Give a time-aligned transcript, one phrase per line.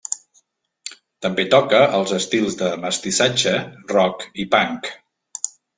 [1.25, 3.57] També toca els estils de mestissatge,
[3.95, 4.95] rock i punk.